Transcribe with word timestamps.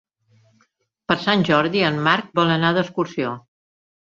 Per 1.11 1.17
Sant 1.25 1.45
Jordi 1.49 1.83
en 1.91 2.01
Marc 2.09 2.33
vol 2.41 2.55
anar 2.57 2.73
d'excursió. 2.79 3.37